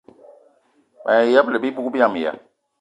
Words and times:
Mayi 1.03 1.21
ṅyëbëla 1.29 1.57
bibug 1.63 1.87
biama 1.93 2.19
ya 2.23 2.31